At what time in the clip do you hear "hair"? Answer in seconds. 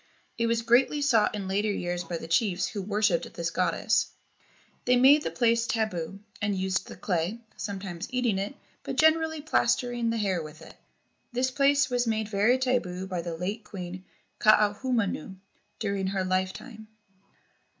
10.17-10.41